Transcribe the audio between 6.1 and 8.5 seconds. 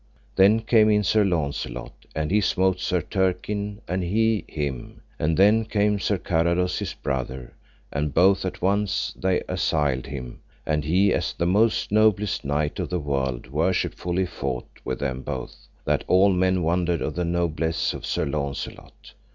Carados his brother, and both